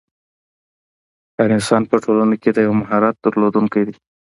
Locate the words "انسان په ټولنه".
1.57-2.35